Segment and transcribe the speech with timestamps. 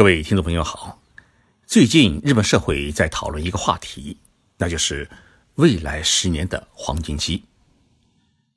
[0.00, 0.98] 各位听众朋友好，
[1.66, 4.16] 最近日本社会在讨论一个话题，
[4.56, 5.10] 那就是
[5.56, 7.44] 未来十年的黄金期。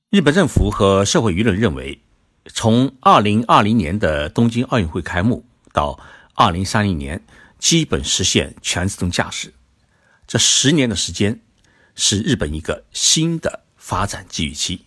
[0.09, 2.01] 日本政府和社会舆论认为，
[2.45, 5.99] 从二零二零年的东京奥运会开幕到
[6.33, 7.21] 二零三零年
[7.59, 9.53] 基本实现全自动驾驶，
[10.25, 11.41] 这十年的时间
[11.93, 14.85] 是日本一个新的发展机遇期，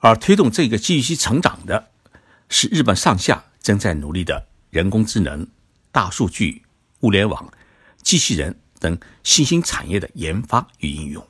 [0.00, 1.88] 而推动这个机遇期成长的
[2.50, 5.48] 是日本上下正在努力的人工智能。
[5.92, 6.62] 大数据、
[7.00, 7.52] 物联网、
[8.02, 11.24] 机器人等新兴产业的研发与应用。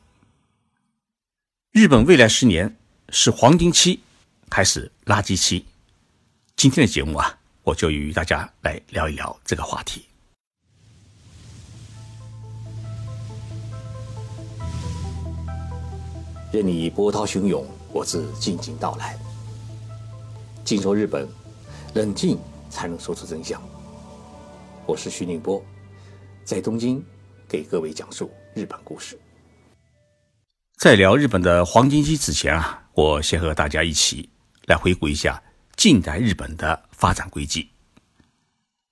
[1.72, 2.76] 日本未来十年
[3.08, 4.00] 是黄金期
[4.48, 5.64] 还是垃圾期？
[6.54, 10.06] 今天的节目啊，我就与大家来聊一聊这个话题。
[16.52, 19.18] 任你波涛汹涌，我自静静到来。
[20.64, 21.26] 静说日本，
[21.94, 22.38] 冷静
[22.70, 23.60] 才能说出真相。
[24.84, 25.64] 我是徐宁波，
[26.42, 27.02] 在东京
[27.48, 29.16] 给各位讲述日本故事。
[30.76, 34.28] 在聊日本的黄金期之前啊，我先和大家一起
[34.66, 35.40] 来回顾一下
[35.76, 37.70] 近代日本的发展轨迹。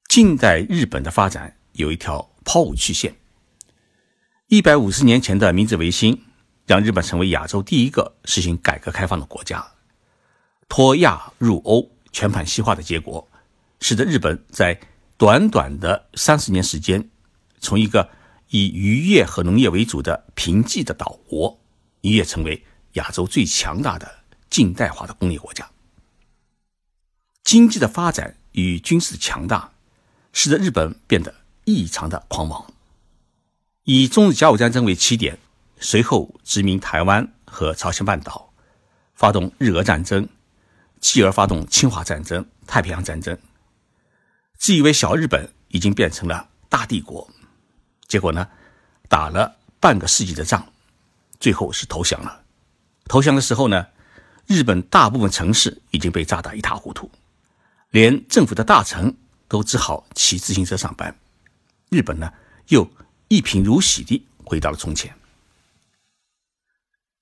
[0.09, 3.13] 近代日本的发展有一条抛物曲线。
[4.47, 6.23] 一百五十年前的明治维新，
[6.67, 9.67] 让日本成为亚洲第一个实行改革开放的国家。
[10.69, 13.29] 脱亚入欧、全盘西化的结果，
[13.81, 14.81] 使得日本在
[15.21, 17.11] 短短的三十年时间，
[17.61, 18.09] 从一个
[18.49, 21.61] 以渔业和农业为主的贫瘠的岛国，
[22.01, 24.11] 一跃成为亚洲最强大的
[24.49, 25.69] 近代化的工业国家。
[27.45, 29.73] 经济的发展与军事的强大，
[30.33, 31.35] 使得日本变得
[31.67, 32.73] 异常的狂妄。
[33.85, 35.39] 以中日甲午战争为起点，
[35.79, 38.55] 随后殖民台湾和朝鲜半岛，
[39.15, 40.27] 发动日俄战争，
[40.99, 43.37] 继而发动侵华战争、太平洋战争。
[44.61, 47.27] 自以为小日本已经变成了大帝国，
[48.07, 48.47] 结果呢，
[49.09, 50.63] 打了半个世纪的仗，
[51.41, 52.43] 最后是投降了。
[53.07, 53.87] 投降的时候呢，
[54.47, 57.11] 日本大部分城市已经被炸得一塌糊涂，
[57.89, 59.17] 连政府的大臣
[59.49, 61.19] 都只好骑自行车上班。
[61.89, 62.31] 日本呢，
[62.69, 62.87] 又
[63.29, 65.17] 一贫如洗地回到了从前。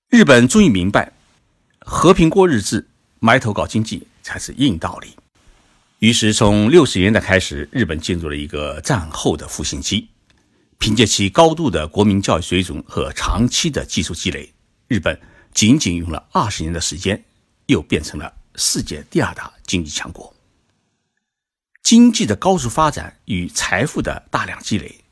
[0.09, 1.13] 日本终于明白，
[1.79, 2.89] 和平过日子，
[3.21, 5.15] 埋头搞经济才是硬道理。
[5.99, 10.07] 于是，从六十年代开始，日本进入了一个战后的复兴期。
[10.77, 14.49] 凭借其高度的国民教育水准和长期的技术积累，
[14.87, 15.19] 日本
[15.53, 17.21] 仅仅用了二十年的时间，
[17.65, 20.33] 又变成了世界第二大经济强国。
[21.83, 25.03] 经济的高速发展与财富的大量积累，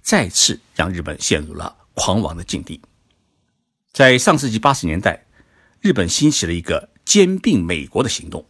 [0.00, 2.80] 再次让日本陷入了狂妄的境地。
[3.92, 5.26] 在上世纪八十年代，
[5.80, 8.46] 日本兴起了一个兼并美国的行动。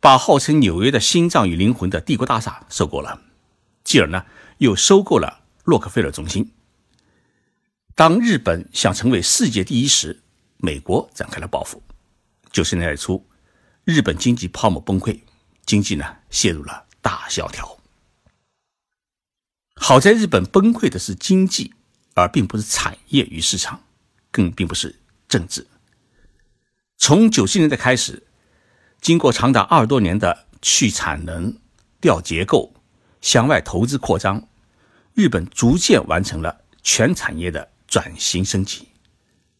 [0.00, 3.20] 把号称纽约的心脏与灵魂的帝国大厦收购了，
[3.84, 4.24] 继而呢，
[4.56, 6.52] 又收购了洛克菲勒中心。
[7.94, 10.22] 当日本想成为世界第一时，
[10.56, 11.82] 美国展开了报复。
[12.50, 13.26] 九十年代初，
[13.84, 15.20] 日本经济泡沫崩溃，
[15.66, 17.78] 经济呢陷入了大萧条。
[19.74, 21.74] 好在日本崩溃的是经济，
[22.14, 23.84] 而并不是产业与市场，
[24.30, 25.66] 更并不是政治。
[26.96, 28.28] 从九十年代开始。
[29.00, 31.56] 经过长达二十多年的去产能、
[32.00, 32.72] 调结构、
[33.20, 34.46] 向外投资扩张，
[35.14, 38.88] 日本逐渐完成了全产业的转型升级，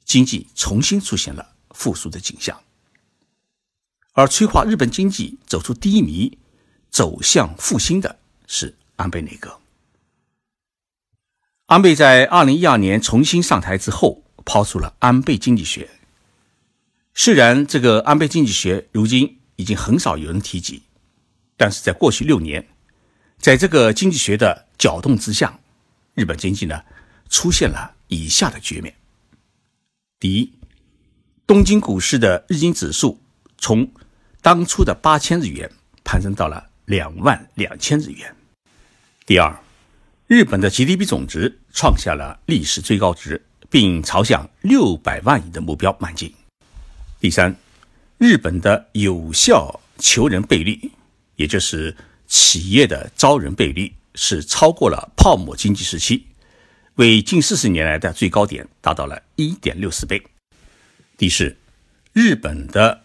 [0.04, 2.60] 经济重新出现了复苏的景象。
[4.12, 6.38] 而催化日本经济走出低迷、
[6.90, 9.58] 走向复兴的是安倍内阁。
[11.66, 15.88] 安倍在二零一二年重新上台之后，抛出了安倍经济学。
[17.22, 20.82] 虽然这个安倍经济学如今已经很少有人提及，
[21.54, 22.66] 但是在过去六年，
[23.36, 25.60] 在这个经济学的搅动之下，
[26.14, 26.82] 日本经济呢
[27.28, 28.94] 出现了以下的局面：
[30.18, 30.50] 第一，
[31.46, 33.20] 东京股市的日经指数
[33.58, 33.86] 从
[34.40, 35.70] 当初的八千日元
[36.02, 38.32] 攀升到了两万两千日元；
[39.26, 39.54] 第二，
[40.26, 46.34] 日本的 GDP 总值创下了历史最高值，并朝向六百万亿的目标迈进。
[47.20, 47.54] 第三，
[48.16, 50.90] 日本的有效求人倍率，
[51.36, 51.94] 也就是
[52.26, 56.24] 企业的招人倍率，是超过了泡沫经济时期，
[56.94, 60.22] 为近四十年来的最高点，达到了一点六四倍。
[61.18, 61.54] 第四，
[62.14, 63.02] 日本的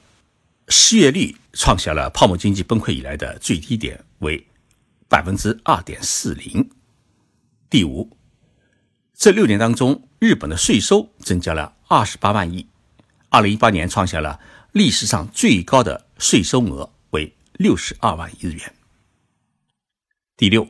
[0.69, 4.47] 失业率创下了泡沫经济崩溃以来的最低点，为
[5.09, 6.69] 百分之二点四零。
[7.69, 8.15] 第五，
[9.13, 12.65] 这六年当中，日本的税收增加了二十八万亿。
[13.35, 14.39] 二零一八年创下了
[14.71, 18.73] 历史上最高的税收额，为六十二万亿日元。
[20.37, 20.65] 第六，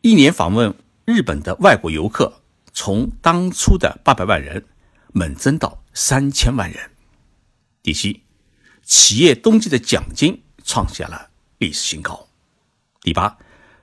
[0.00, 0.72] 一年访问
[1.04, 2.40] 日本的外国游客
[2.72, 4.64] 从当初的八百万人
[5.12, 6.88] 猛增到三千万人。
[7.82, 8.22] 第七，
[8.84, 12.28] 企业冬季的奖金创下了历史新高。
[13.00, 13.36] 第八，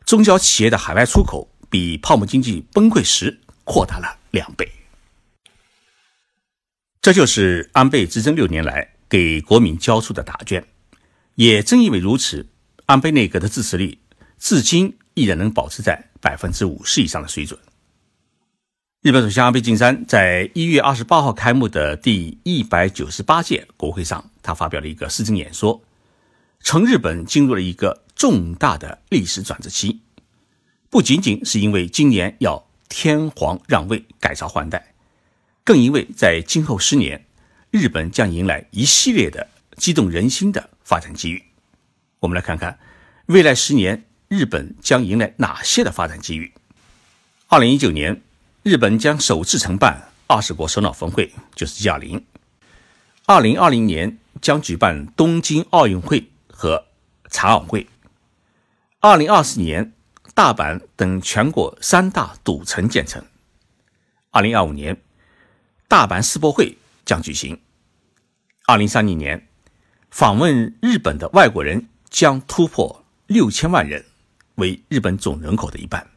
[0.06, 4.72] 中小企业的海外出口比泡沫经济崩溃时扩大了两倍。
[7.06, 10.66] 这就是安倍执政六年来给国民交出的答卷。
[11.36, 12.48] 也正因为如此，
[12.88, 14.00] 安倍内阁的支持率
[14.40, 17.60] 至今依然能保持在百分之五十以上的水准。
[19.04, 25.84] 日本首相安倍晋三在一月二十八号开幕的第一百九十八届国会上，他发表了一个施政演说，
[26.62, 30.02] 称日本进入了一个重大的历史转折期，
[30.90, 34.95] 不仅仅是因为今年要天皇让位、改朝换代，
[35.66, 37.26] 更因为在今后十年，
[37.72, 41.44] 日本将迎来一系列的激动人心的发展机遇。
[42.20, 42.80] 我们来看看
[43.26, 46.54] 未来十年日本将迎来哪些的发展机遇。
[47.48, 48.22] 二零一九年。
[48.66, 52.24] 日本将首次承办二十国首脑峰会，就是 G20。
[53.28, 56.88] 二零二零年将举办东京奥运会和
[57.30, 57.86] 残奥会。
[59.02, 59.94] 二零二四年，
[60.34, 63.24] 大阪等全国三大赌城建成。
[64.32, 65.00] 二零二五年，
[65.88, 67.60] 大阪世博会将举行。
[68.66, 69.48] 二零三零年，
[70.10, 74.04] 访问日本的外国人将突破六千万人，
[74.56, 76.08] 为日本总人口的一半。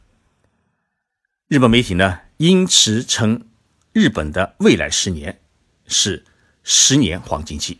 [1.47, 2.19] 日本媒体呢？
[2.37, 3.45] 因此称，
[3.91, 5.39] 日本的未来十年
[5.87, 6.25] 是
[6.63, 7.79] 十年黄金期。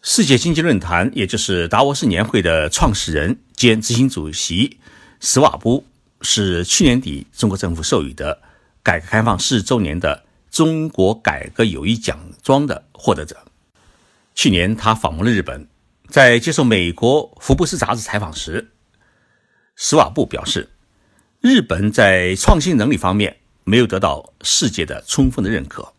[0.00, 4.78] 世界经济论坛，也就是达沃斯年会的创始人兼执行主席
[5.20, 5.84] 斯瓦布，
[6.22, 8.40] 是去年底中国政府授予的
[8.82, 13.36] 改革开放四周年的中国改革友谊奖章的获得者。
[14.36, 15.66] 去年他访问了日本，
[16.08, 18.70] 在接受美国《福布斯》杂志采访时，
[19.74, 20.70] 史瓦布表示，
[21.40, 23.38] 日本在创新能力方面。
[23.64, 25.92] 没有得到世界的充分的认可。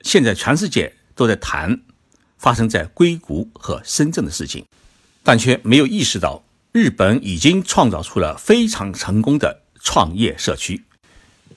[0.00, 1.82] 现在全世界都在谈
[2.36, 4.66] 发生在硅谷和深圳的事情，
[5.22, 10.84] 但却没有意识到日本已经创造出了非常成功的创业社区。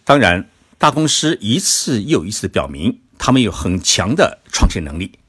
[0.05, 0.47] 当然，
[0.79, 5.19] 大公司一次又一次表明他们有很强的创新能力，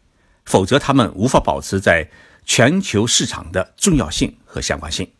[0.46, 2.08] 否则他们无法保持在
[2.46, 5.10] 全球市场的重要性和相关性。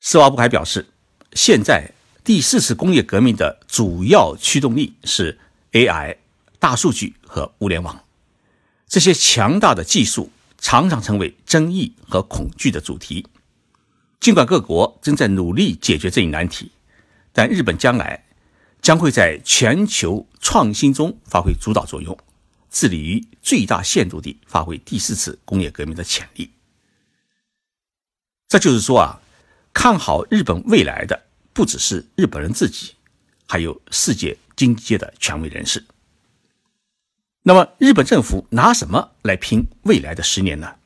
[0.00, 0.86] 斯瓦布还表示，
[1.32, 1.90] 现在。
[2.24, 5.40] 第四次工业革命的主要驱动力是
[5.72, 6.18] AI、
[6.60, 8.04] 大数据和物联网。
[8.86, 13.26] 这些强大的技术常常成为争议和恐惧的主题。
[14.20, 16.70] 尽管各国正在努力解决这一难题，
[17.32, 18.24] 但日本将来
[18.82, 22.18] 将会在全球创新中发挥主导作用，
[22.70, 26.50] 致力于最大限度地发挥第四次工业革命的潜力。
[28.48, 29.22] 这就是说啊，
[29.72, 31.22] 看好日本未来的。
[31.54, 32.94] 不只是日本人自己，
[33.46, 35.84] 还有世界经济界的权威人士。
[37.42, 40.76] 那么，日本政府拿什么来拼未来的十年呢？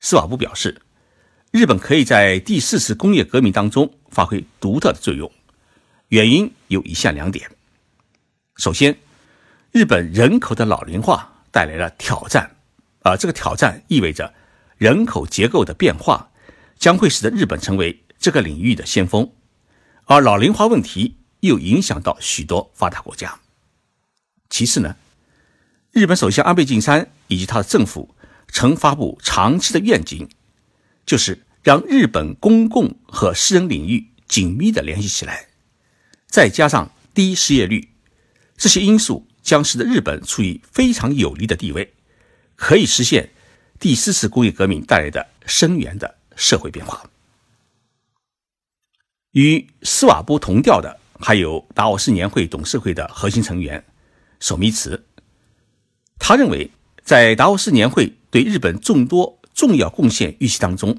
[0.00, 0.80] 斯瓦布表示，
[1.50, 5.30] 日本可以在第四次工业革命当中发挥独特的作用，
[6.08, 7.50] 原因有以下两点：
[8.56, 8.96] 首先，
[9.70, 12.56] 日本人口的老龄化带来了挑战，
[13.00, 14.32] 而这个挑战意味着
[14.78, 16.30] 人口结构的变化
[16.78, 19.30] 将会使得日本成为这个领域的先锋。
[20.06, 23.38] 而老龄化问题又影响到许多发达国家。
[24.48, 24.96] 其次呢，
[25.92, 28.14] 日本首相安倍晋三以及他的政府
[28.48, 30.28] 曾发布长期的愿景，
[31.04, 35.46] 就是让日本公共和私人领域紧密的联系起来，
[36.32, 37.90] 再加上低失业率，
[38.56, 41.92] 这些因素将使得日本处于非常有利的地位，
[42.56, 43.28] 可以实现
[43.78, 47.04] 第四次工业革命带来的深远的社会变化。
[49.32, 53.84] 与斯瓦布同调的还有达沃斯年会董事会的核心成员
[54.40, 55.04] 索密茨。
[56.18, 56.70] 他认为，
[57.04, 60.98] 在达沃斯年会对日本众多重要贡献预期当中，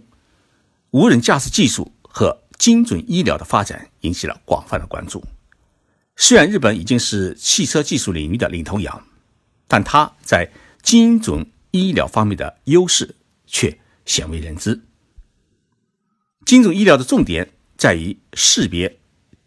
[0.92, 5.24] 无人驾驶技术和精准医疗的发展引起了广泛的关注。
[6.16, 9.06] 虽然日本已经是汽车技术领域的领头羊，
[9.68, 13.16] 但它在精准医疗方面的优势
[13.48, 14.82] 却鲜为人知。
[16.46, 17.50] 精准医疗的重点。
[17.76, 19.00] 在于识别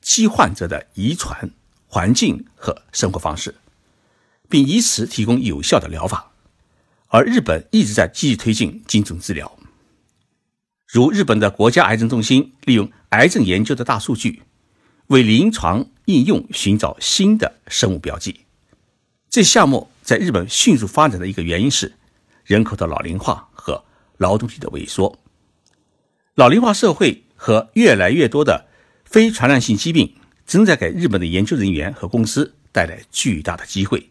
[0.02, 1.50] 疾患者的遗传、
[1.86, 3.54] 环境和生活方式，
[4.50, 6.32] 并以此提供有效的疗法。
[7.06, 9.58] 而日本一直在积极推进精准治疗，
[10.86, 14.42] 如日本的国家癌症中心利用癌症研究的大数据，
[15.08, 18.40] 为临床应用寻找新的生物标记。
[19.28, 21.92] 这项目在日本迅速发展的一个原因是
[22.44, 23.84] 人口的老龄化和
[24.16, 25.18] 劳动力的萎缩。
[26.36, 28.66] 老龄化社会和越来越多的
[29.04, 30.14] 非传染性疾病
[30.46, 34.10] 正在给日本的研究人员和公司带来巨大的机会，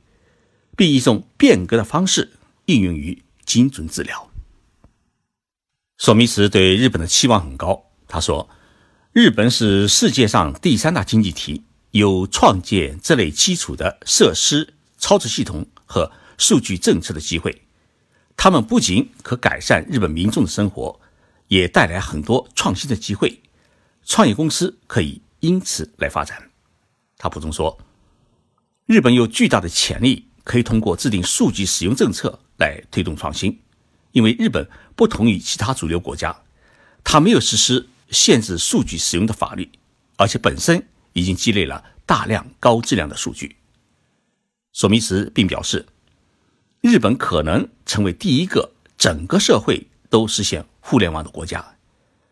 [0.75, 2.33] 并以一种变革的方式
[2.65, 4.29] 应用于精准治疗。
[5.97, 8.49] 索米茨对日本的期望很高，他说
[9.13, 17.61] ：“日本是世界上第三大经济体，有创建这类基础的设施、操作系统和数据政策的机会。
[18.35, 20.99] 他们不仅可改善日本民众的生活，
[21.47, 23.41] 也带来很多创新的机会，
[24.03, 26.51] 创业公司可以因此来发展。”
[27.17, 27.79] 他补充说
[28.85, 33.57] ：“日本有巨大的潜力，可以通过制定数据使用政策来推动创新。”
[34.15, 36.43] 因为日本不同于其他主流国家，
[37.03, 39.69] 它没有实施限制数据使用的法律，
[40.15, 43.57] 而且本身已经积累了大量高质量的数据。
[44.71, 45.85] 索米茨并表示，
[46.79, 51.75] 日本可能成为第一个整个社会都实现互联网的国家，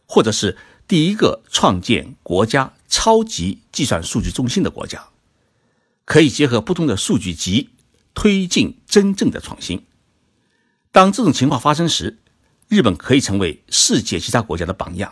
[0.05, 5.09] 或者是第一个创建国家超级计算数据中心的国家，
[6.05, 7.71] 可以结合不同的数据集，
[8.13, 9.83] 推进真正的创新。
[10.93, 12.19] 当这种情况发生时，
[12.67, 15.11] 日本可以成为世界其他国家的榜样，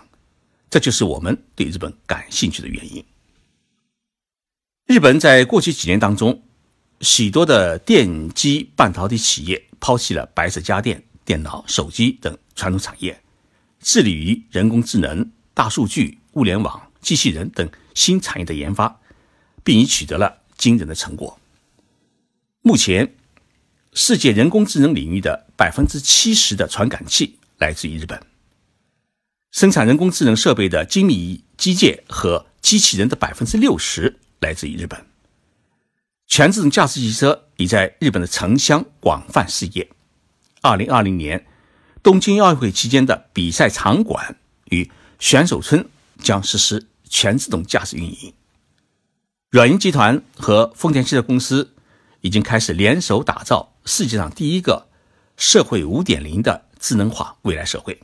[0.69, 3.03] 这就是我们对日本感兴趣的原因。
[4.85, 6.43] 日本在过去几年当中，
[6.99, 13.19] 许多的电机半导体企业抛弃了白色家电、电脑、手机等传统产业，
[13.79, 18.99] 致力于人工智能、大数据、物联网、机器人等新产业的研发，
[19.63, 21.39] 并已取得了惊人的成果。
[22.61, 23.15] 目前。
[23.93, 28.19] 世界人工智能领域的百分之七十的传感器来自于日本，
[29.51, 35.05] 生产人工智能设备的精密机械和机器人的百分之六十来自于日本。
[36.25, 39.87] 全自动驾驶汽车已在日本的城乡广泛试验。
[40.61, 41.45] 二零二零年
[42.01, 44.37] 东京奥运会期间的比赛场馆
[44.71, 44.89] 与
[45.19, 45.87] 选手村
[46.23, 48.33] 将实施全自动驾驶运营。
[49.51, 51.75] 软银集团和丰田汽车公司
[52.21, 53.75] 已经开始联手打造。
[53.85, 54.87] 世界上第一个
[55.41, 57.99] 社会五点零的智能化未来社会，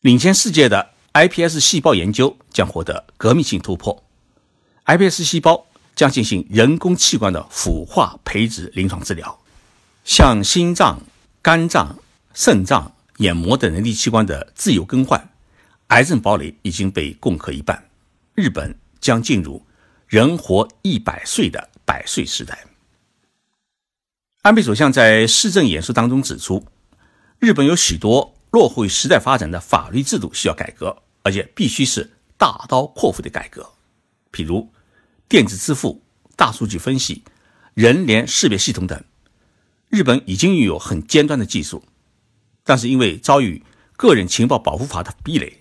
[0.00, 4.02] 领先世界的 iPS 细胞研究将获得革命性突破。
[4.86, 5.64] iPS 细胞
[5.94, 9.38] 将进行人工器官的腐化培植临床治疗，
[10.04, 11.00] 像心脏、
[11.40, 11.96] 肝脏、
[12.34, 15.30] 肾脏、眼膜等人体器官的自由更换。
[15.86, 17.88] 癌症堡垒已经被攻克一半，
[18.34, 19.64] 日本将进入
[20.08, 22.58] 人活一百岁的百岁时代。
[24.46, 26.64] 安倍首相在市政演说当中指出，
[27.40, 33.68] 日本有许多落后于时代发展的法律制度需要改革，而且必须是大刀阔斧的改革。
[34.30, 34.70] 譬如
[35.28, 36.00] 电子支付、
[36.36, 37.24] 大数据分析、
[37.74, 39.02] 人脸识别系统等，
[39.88, 41.82] 日本已经拥有很尖端的技术，
[42.62, 43.64] 但是因为遭遇
[43.96, 45.60] 个人情报保护法的壁垒，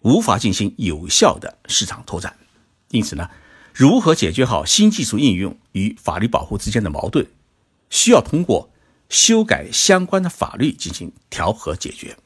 [0.00, 2.36] 无法进行有效的市场拓展。
[2.88, 3.30] 因此呢，
[3.72, 7.24] 如何解决好新技术应用与法律保护之间的矛盾？
[7.90, 8.70] 需要通过
[9.08, 12.16] 修改相关的法律进行调和解决。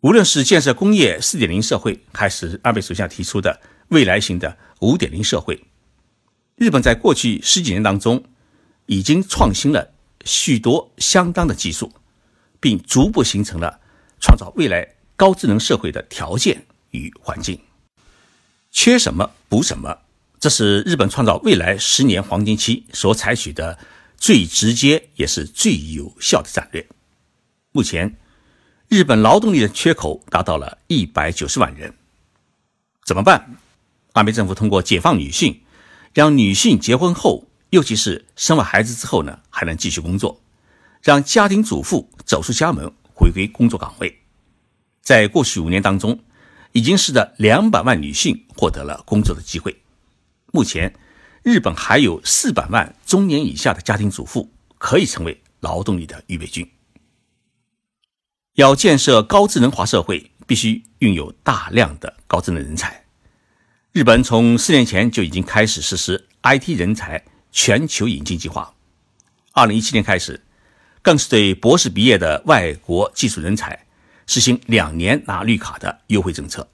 [0.00, 5.60] 无论是建设工业四点零社会，还是安倍首相提出的未来型的五点零社会，
[6.56, 8.24] 日本在过去十几年当中
[8.86, 9.92] 已经创新了
[10.24, 11.92] 许多相当的技术，
[12.60, 13.80] 并逐步形成了
[14.20, 17.60] 创造未来高智能社会的条件与环境。
[18.70, 19.98] 缺什么补什么。
[20.40, 23.76] 这是日本创造未来十年黄金期所采取的
[24.16, 26.86] 最直接也是最有效的战略。
[27.72, 28.16] 目前，
[28.88, 31.92] 日本劳动力的缺口达到了一百九十万人，
[33.04, 33.56] 怎么办？
[34.12, 35.60] 安倍政府通过解放女性，
[36.14, 40.40] 让女性结婚后，尤其是生完孩子之后呢，还能继续工作，
[41.02, 44.18] 让家庭主妇走出家门，回归工作岗位。
[45.02, 46.18] 在过去五年当中，
[46.72, 49.76] 已经使得两百万女性获得了工作的机会。
[50.50, 50.94] 目前，
[51.42, 56.68] 日本还有四百万中年以下的家庭主妇可以成为劳动力的预备军。
[58.54, 63.04] 要建设高智能化社会，必须拥有大量的高智能人才。
[63.92, 68.74] 日本从四年前就已经开始实施 IT 人才全球引进计划，
[69.52, 70.42] 二零一七年开始，
[71.02, 73.86] 更是对博士毕业的外国技术人才
[74.26, 76.66] 实行两年拿绿卡的优惠政策。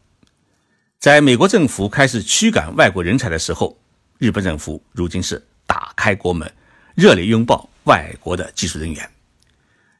[1.05, 3.79] 在美国政府开始驱赶外国人才的时候，
[4.17, 6.51] 日本政府如今是打开国门，
[6.95, 9.11] 热烈拥抱外国的技术人员，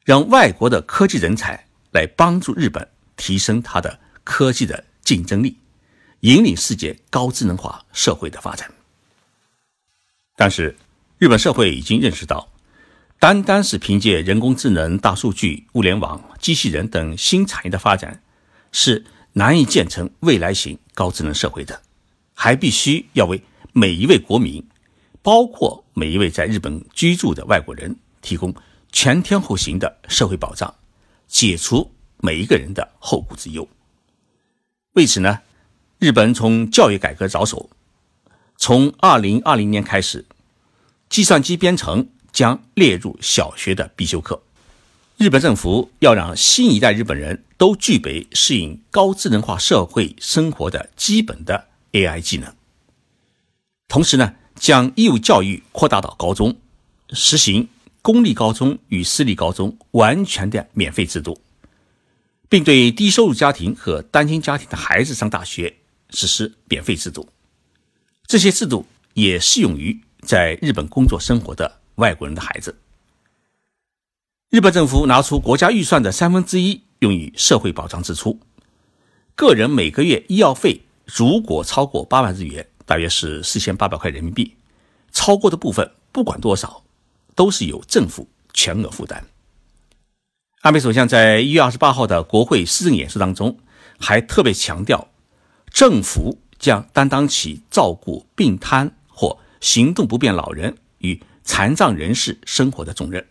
[0.03, 5.59] 让外国的科技人才来帮助日本提升它的科技的竞争力，
[6.21, 8.67] 引领世界高智能化社会的发展。
[10.35, 10.75] 但是，
[11.19, 12.49] 日本社会已经认识到，
[13.19, 18.23] 单单是凭借人工智能、大数据、物联网、机器人等新产业的发展，
[18.71, 19.05] 是
[19.37, 21.81] 难以建成未来型高智能社会的。
[22.33, 24.65] 还必须要为每一位国民，
[25.21, 28.53] 包括每一位在日本居住的外国人，提供
[28.91, 30.75] 全天候型的社会保障，
[31.27, 33.67] 解除每一个人的后顾之忧。
[34.93, 35.39] 为此呢，
[35.97, 37.69] 日本从教育改革着手，
[38.57, 40.25] 从二零二零年开始，
[41.09, 44.41] 计算机编程将列入小学的必修课。
[45.17, 51.67] 日本政府要让新一代日本人都具备适应高智能化社会生活的基本的。
[51.95, 52.53] AI 技能，
[53.87, 56.57] 同时呢，将义务教育扩大到高中，
[57.11, 57.69] 实行
[58.01, 61.39] 公立高中与私立高中完全的免费制度，
[62.49, 65.73] 并对低收入家庭和单亲家庭的孩子上大学
[66.09, 67.29] 实施免费制度。
[68.27, 72.77] 这些制度也适用于在日本工作生活的外国人的孩子。
[74.49, 78.39] 日本政府拿出国家预算的三分之一用于社会保障支出，
[79.35, 80.81] 个人每个月医药费。
[81.05, 84.55] 如果超过八万日元，大约是四千八百块人民币，
[85.11, 86.83] 超过的部分不管多少，
[87.35, 89.23] 都是由政府全额负担。
[90.61, 93.59] 安倍首相在一月二十八号的国会施政演说当中，
[93.99, 95.09] 还特别强调，
[95.69, 103.23] 政府将担当起照顾病瘫或行动不便老人与残障人士生活的重任，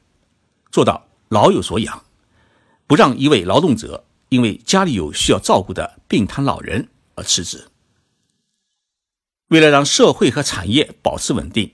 [0.71, 2.05] 做到老有所养，
[2.87, 6.89] 不让一位劳动者因为家里有需要照顾的病瘫老人。
[7.17, 7.69] 而辞职。
[9.51, 11.73] 为了让社会和产业保持稳定，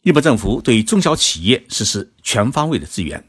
[0.00, 3.28] 日本政府对中小企业实施全方位的支援。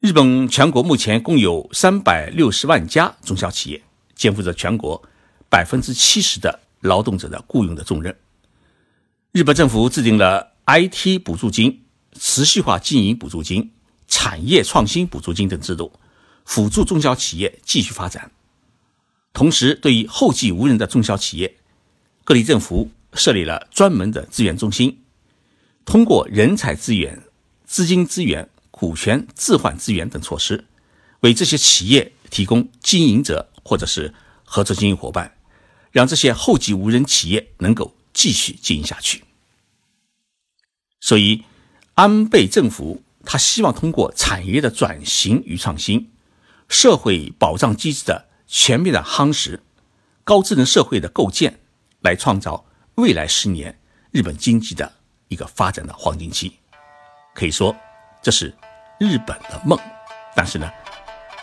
[0.00, 3.82] 日本全国目前共有三百六十万家中小企业，
[4.14, 5.02] 肩负着全国
[5.50, 8.16] 百分之七十的劳动者的雇佣的重任。
[9.32, 11.84] 日本政府制定了 IT 补助金、
[12.18, 13.73] 持续化经营补助金、
[14.08, 15.92] 产业创新补助金等制度，
[16.44, 18.30] 辅助中小企业继续发展。
[19.32, 21.56] 同时，对于后继无人的中小企业，
[22.22, 25.02] 各地政府设立了专门的资源中心，
[25.84, 27.22] 通过人才资源、
[27.66, 30.64] 资金资源、股权置换资源等措施，
[31.20, 35.36] 为这些企业提供经营者或者是合作经营伙伴，
[35.90, 39.24] 让这些后继无人企业能够继续经营下去。
[41.00, 41.42] 所以，
[41.94, 46.10] 安倍政府他希望通过产业的转型与创新、
[46.68, 48.26] 社会保障机制的。
[48.46, 49.62] 全面的夯实
[50.22, 51.60] 高智能社会的构建，
[52.02, 53.80] 来创造未来十年
[54.12, 54.92] 日本经济的
[55.28, 56.60] 一个发展的黄金期。
[57.34, 57.74] 可以说，
[58.22, 58.54] 这是
[59.00, 59.76] 日本的梦。
[60.36, 60.70] 但是呢，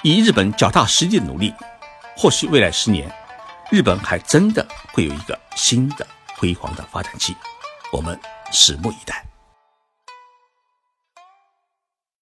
[0.04, 1.54] 以日本脚踏实地的努力，
[2.16, 3.12] 或许未来十年，
[3.72, 7.36] 日本还真的会有一个新的辉煌的发展期。
[7.92, 8.18] 我们
[8.54, 9.31] 拭目以待。